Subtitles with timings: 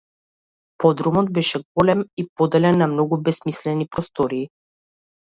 [0.83, 4.49] Подрумот беше голем и поделен на многу бесмислени простории.